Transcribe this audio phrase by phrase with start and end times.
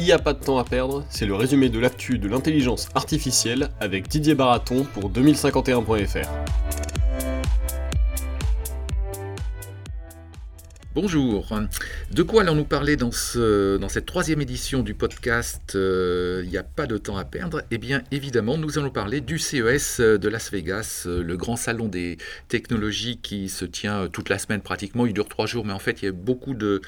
[0.00, 2.88] Il n'y a pas de temps à perdre, c'est le résumé de l'actu de l'intelligence
[2.94, 6.26] artificielle avec Didier Baraton pour 2051.fr.
[10.92, 11.56] Bonjour.
[12.10, 16.56] De quoi allons-nous parler dans, ce, dans cette troisième édition du podcast euh, Il n'y
[16.56, 17.62] a pas de temps à perdre?
[17.70, 21.86] Eh bien, évidemment, nous allons parler du CES de Las Vegas, euh, le grand salon
[21.86, 22.18] des
[22.48, 25.06] technologies qui se tient toute la semaine pratiquement.
[25.06, 26.82] Il dure trois jours, mais en fait, il y a beaucoup de,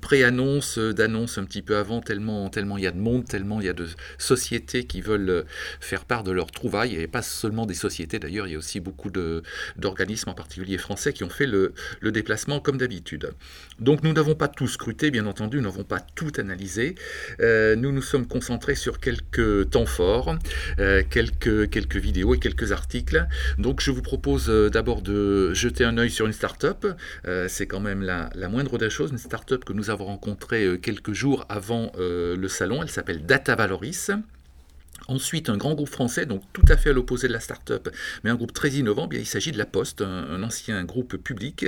[0.00, 3.66] pré-annonces, d'annonces un petit peu avant, tellement, tellement il y a de monde, tellement il
[3.66, 3.88] y a de
[4.18, 5.44] sociétés qui veulent
[5.80, 6.94] faire part de leurs trouvailles.
[6.94, 11.12] Et pas seulement des sociétés, d'ailleurs, il y a aussi beaucoup d'organismes, en particulier français,
[11.12, 11.72] qui ont fait le
[12.12, 13.32] déplacement comme d'habitude.
[13.80, 16.94] Donc nous n'avons pas tout scruté, bien entendu, nous n'avons pas tout analysé.
[17.40, 20.36] Euh, nous nous sommes concentrés sur quelques temps forts,
[20.78, 23.26] euh, quelques, vidéos et quelques articles.
[23.58, 26.86] Donc je vous propose euh, d'abord de jeter un œil sur une start-up.
[27.48, 31.12] C'est quand même la, la, moindre des choses, une start-up que nous avons rencontrée quelques
[31.12, 32.82] jours avant le salon.
[32.82, 34.10] Elle s'appelle Data Valoris.
[35.10, 37.88] Ensuite, un grand groupe français, donc tout à fait à l'opposé de la start-up,
[38.22, 41.66] mais un groupe très innovant, bien, il s'agit de La Poste, un, ancien groupe public.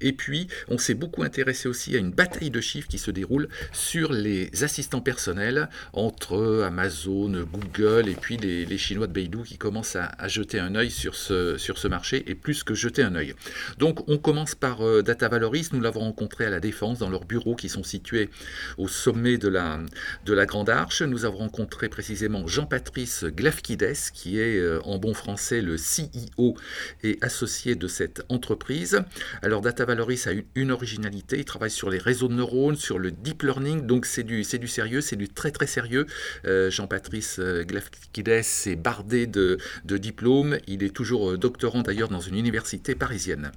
[0.00, 3.48] Et puis, on s'est beaucoup intéressé aussi à une bataille de chiffres qui se déroule
[3.72, 9.96] sur les assistants personnels entre Amazon, Google et puis les, Chinois de Beidou qui commencent
[9.96, 13.34] à, jeter un œil sur ce, sur ce marché et plus que jeter un œil.
[13.78, 15.72] Donc, on commence par euh, Data Valoris.
[15.72, 18.30] Nous l'avons rencontré à la Défense dans leurs bureaux qui sont situés
[18.78, 19.80] au sommet de la,
[20.24, 21.02] de la Grande Arche.
[21.02, 26.56] Nous avons rencontré précisément Jean Patrice Glafkides, qui est euh, en bon français le CEO
[27.02, 29.00] et associé de cette entreprise.
[29.40, 33.12] Alors Data Valoris a une, originalité, il travaille sur les réseaux de neurones, sur le
[33.12, 36.04] deep learning, donc c'est du, sérieux, c'est du très très sérieux.
[36.44, 42.36] Euh, Jean-Patrice euh, Glafkides est bardé de diplômes, il est toujours doctorant d'ailleurs dans une
[42.36, 43.52] université parisienne.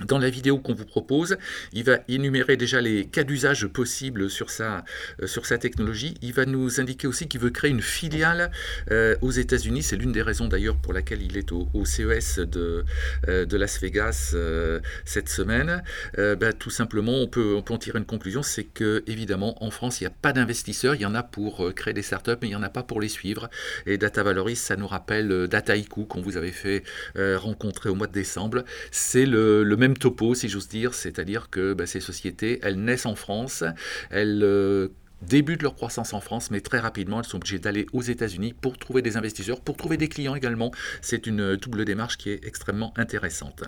[0.00, 1.36] Dans la vidéo qu'on vous propose,
[1.72, 4.84] il va énumérer déjà les cas d'usage possibles sur sa,
[5.22, 6.14] euh, sur sa technologie.
[6.22, 8.50] Il va nous indiquer aussi qu'il veut créer une filiale
[8.90, 9.82] euh, aux États-Unis.
[9.82, 12.84] C'est l'une des raisons d'ailleurs pour laquelle il est au, CES de,
[13.28, 14.34] euh, de, Las Vegas
[15.04, 15.82] cette semaine.
[16.16, 19.70] Ben, tout simplement, on peut, on peut en tirer une conclusion c'est que, évidemment, en
[19.70, 20.94] France, il n'y a pas d'investisseurs.
[20.94, 23.00] Il y en a pour créer des startups, mais il n'y en a pas pour
[23.00, 23.50] les suivre.
[23.86, 26.82] Et Data Valoris, ça nous rappelle Dataiku qu'on vous avait fait
[27.16, 28.64] rencontrer au mois de décembre.
[28.90, 33.06] C'est le, le même topo, si j'ose dire, c'est-à-dire que bah, ces sociétés, elles naissent
[33.06, 33.64] en France,
[34.10, 34.88] elles euh,
[35.22, 38.78] débutent leur croissance en France, mais très rapidement, elles sont obligées d'aller aux États-Unis pour
[38.78, 40.70] trouver des investisseurs, pour trouver des clients également.
[41.00, 43.64] C'est une double démarche qui est extrêmement intéressante.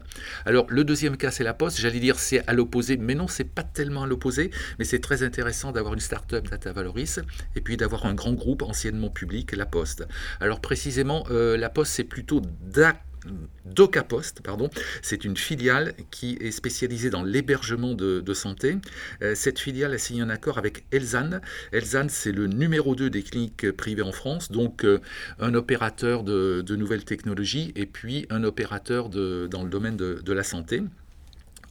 [0.46, 1.80] Alors, le deuxième cas, c'est la Poste.
[1.80, 5.24] J'allais dire c'est à l'opposé, mais non, c'est pas tellement à l'opposé, mais c'est très
[5.24, 7.18] intéressant d'avoir une start-up Data Valoris
[7.56, 10.06] et puis d'avoir un grand groupe anciennement public, la Poste.
[10.40, 12.40] Alors, précisément, euh, la Poste, c'est plutôt
[13.64, 14.70] DocaPost, pardon,
[15.02, 18.76] c'est une filiale qui est spécialisée dans l'hébergement de, santé.
[19.22, 21.40] Euh, cette filiale a signé un accord avec Elzan.
[21.72, 25.00] Elzan, c'est le numéro 2 des cliniques privées en France, donc euh,
[25.38, 30.82] un opérateur de, nouvelles technologies et puis un opérateur dans le domaine de la santé.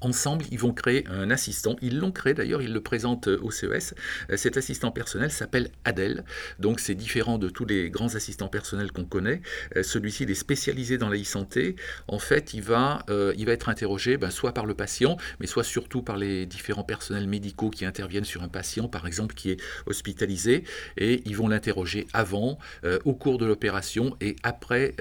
[0.03, 1.77] Ensemble, ils vont créer un assistant.
[1.81, 3.95] Ils l'ont créé d'ailleurs, ils le présentent au CES.
[4.29, 6.25] Euh, cet assistant personnel s'appelle Adèle.
[6.59, 9.41] Donc c'est différent de tous les grands assistants personnels qu'on connaît.
[9.77, 11.77] Euh, celui-ci, il est spécialisé dans la e-santé.
[12.09, 16.01] En fait, il va, euh, être interrogé ben, soit par le patient, mais soit surtout
[16.01, 20.63] par les différents personnels médicaux qui interviennent sur un patient, par exemple, qui est hospitalisé.
[20.97, 22.57] Et ils vont l'interroger avant,
[23.05, 24.95] au cours de l'opération et après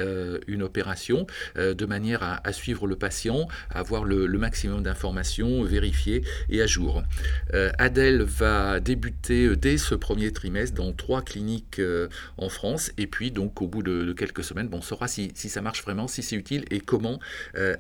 [0.49, 1.27] une opération,
[1.57, 6.67] de manière à, suivre le patient, à avoir le maximum d'informations informations vérifiées et à
[6.67, 7.03] jour.
[7.55, 12.93] Euh, Adèle va débuter euh, dès ce premier trimestre dans trois cliniques euh, en France
[12.99, 16.07] et puis donc au bout de, quelques semaines, bon, on saura si, ça marche vraiment,
[16.07, 17.19] si c'est utile et comment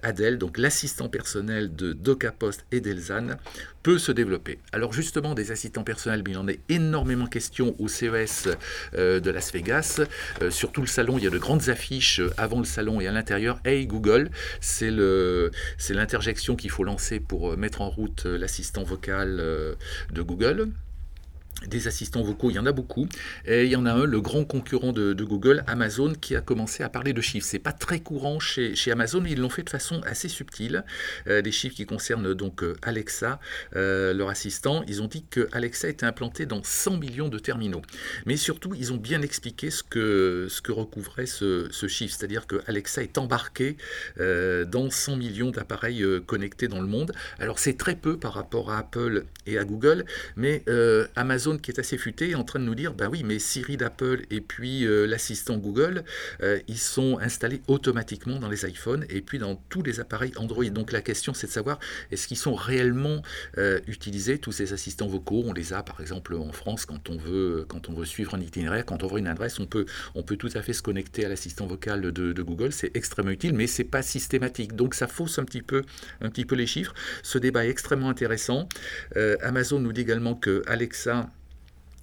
[0.02, 3.36] Adèle, donc l'assistant personnel de DocaPost et d'Elzane,
[3.82, 4.58] peut se développer.
[4.72, 8.48] Alors justement, des assistants personnels, il en est énormément question au CES
[8.94, 10.00] de Las Vegas.
[10.50, 13.12] sur tout le salon, il y a de grandes affiches avant le salon et à
[13.12, 13.60] l'intérieur.
[13.64, 14.30] Hey Google,
[14.60, 14.90] c'est
[15.90, 19.74] l'interjection qu'il faut lancer pour euh, mettre en route euh, l'assistant vocal euh,
[20.12, 20.68] de Google
[21.66, 23.08] des assistants vocaux, il y en a beaucoup.
[23.46, 26.82] Et il y en a un, le grand concurrent de, Google, Amazon, qui a commencé
[26.82, 27.46] à parler de chiffres.
[27.48, 30.84] C'est pas très courant chez, chez Amazon, ils l'ont fait de façon assez subtile.
[31.28, 33.38] Euh, des chiffres qui concernent donc euh, Alexa,
[33.76, 34.82] euh, leur assistant.
[34.88, 37.82] Ils ont dit que Alexa était implanté dans 100 millions de terminaux.
[38.26, 42.16] Mais surtout, ils ont bien expliqué ce que, recouvrait ce, ce chiffre.
[42.18, 43.76] C'est-à-dire que Alexa est embarqué
[44.18, 47.12] dans 100 millions d'appareils connectés dans le monde.
[47.38, 50.04] Alors c'est très peu par rapport à Apple et à Google,
[50.36, 50.64] mais
[51.14, 53.40] Amazon Amazon qui est assez futé est en train de nous dire, ben oui, mais
[53.40, 56.04] Siri d'Apple et puis l'assistant Google,
[56.68, 60.64] ils sont installés automatiquement dans les iPhones et puis dans tous les appareils Android.
[60.66, 61.80] Donc la question c'est de savoir
[62.10, 63.22] est-ce qu'ils sont réellement
[63.86, 65.42] utilisés, tous ces assistants vocaux?
[65.44, 68.40] On les a par exemple en France quand on veut, quand on veut suivre un
[68.40, 71.24] itinéraire, quand on veut une adresse, on peut, on peut tout à fait se connecter
[71.24, 72.72] à l'assistant vocal de, Google.
[72.72, 74.74] C'est extrêmement utile, mais c'est pas systématique.
[74.74, 75.82] Donc ça fausse un petit peu,
[76.20, 76.94] un petit peu les chiffres.
[77.22, 78.68] Ce débat est extrêmement intéressant.
[79.16, 81.30] Euh, Amazon nous dit également que Alexa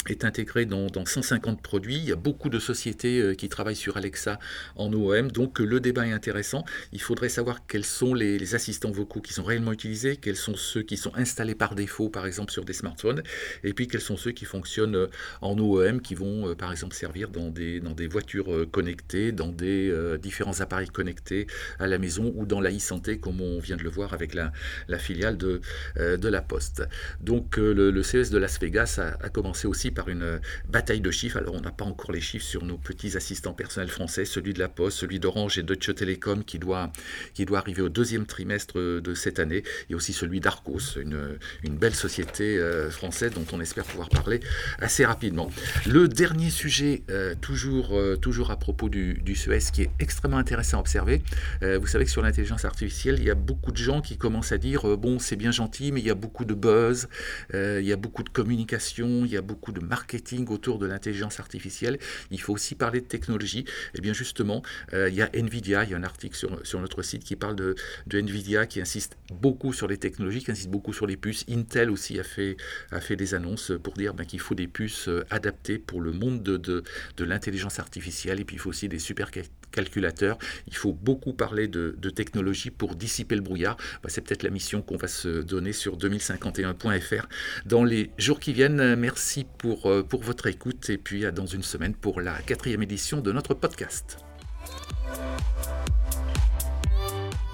[0.07, 1.97] est intégré dans, 150 produits.
[1.97, 4.39] Il y a beaucoup de sociétés euh, qui travaillent sur Alexa
[4.75, 6.63] en OEM, donc euh, le débat est intéressant.
[6.93, 10.81] Il faudrait savoir quels sont les, assistants vocaux qui sont réellement utilisés, quels sont ceux
[10.81, 13.21] qui sont installés par défaut, par exemple sur des smartphones,
[13.63, 15.07] et puis quels sont ceux qui fonctionnent euh,
[15.41, 19.93] en OEM, qui vont par exemple servir dans des, dans des voitures connectées, dans des
[20.21, 21.47] différents appareils connectés
[21.77, 24.51] à la maison ou dans la e-santé, comme on vient de le voir avec la,
[24.97, 25.61] filiale de,
[25.95, 26.83] de la Poste.
[27.21, 31.37] Donc le, CES de Las Vegas a commencé aussi par une euh, bataille de chiffres.
[31.37, 34.59] Alors on n'a pas encore les chiffres sur nos petits assistants personnels français, celui de
[34.59, 36.91] la Poste, celui d'Orange et Deutsche Telekom qui doit,
[37.33, 41.77] qui doit arriver au deuxième trimestre de cette année, et aussi celui d'Arcos, une, une
[41.77, 44.39] belle société euh, française dont on espère pouvoir parler
[44.79, 45.49] assez rapidement.
[45.87, 49.33] Le dernier sujet, euh, toujours, toujours à propos du, du
[49.73, 51.21] qui est extrêmement intéressant à observer.
[51.61, 54.57] vous savez que sur l'intelligence artificielle, il y a beaucoup de gens qui commencent à
[54.57, 57.07] dire, bon, c'est bien gentil, mais il y a beaucoup de buzz,
[57.53, 61.39] il y a beaucoup de communication, il y a beaucoup de marketing autour de l'intelligence
[61.39, 61.97] artificielle,
[62.31, 63.59] il faut aussi parler de technologie.
[63.59, 63.65] Et
[63.95, 64.61] eh bien justement,
[64.93, 67.35] euh, il y a Nvidia, il y a un article sur, sur notre site qui
[67.35, 67.75] parle de,
[68.07, 71.45] de, Nvidia, qui insiste beaucoup sur les technologies, qui insiste beaucoup sur les puces.
[71.49, 72.57] Intel aussi a fait,
[72.91, 76.11] a fait des annonces pour dire ben, qu'il faut des puces euh, adaptées pour le
[76.11, 76.83] monde de, de,
[77.17, 79.31] de l'intelligence artificielle, et puis il faut aussi des super
[79.71, 80.37] calculateur.
[80.67, 83.77] Il faut beaucoup parler de, technologie pour dissiper le brouillard.
[84.01, 87.27] Bah, c'est peut-être la mission qu'on va se donner sur 2051.fr
[87.65, 88.95] dans les jours qui viennent.
[88.95, 92.83] Merci pour, euh, pour votre écoute et puis à dans une semaine pour la quatrième
[92.83, 94.17] édition de notre podcast.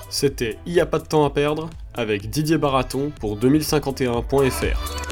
[0.09, 5.04] C'était Il n'y a pas de temps à perdre avec Didier Baraton pour 2051.fr.